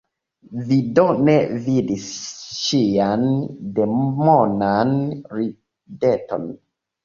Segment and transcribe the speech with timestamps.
[0.69, 1.35] Vi do ne
[1.67, 2.07] vidis
[2.61, 3.29] ŝian
[3.79, 4.99] demonan
[5.39, 6.53] rideton?